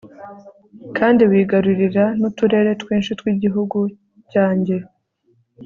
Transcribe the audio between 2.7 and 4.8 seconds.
twinshi tw'igihugu cyanjye